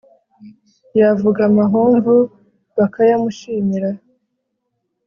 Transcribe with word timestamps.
yavuga 0.99 1.39
amahomvu, 1.49 2.13
bakayamushimira 2.77 3.89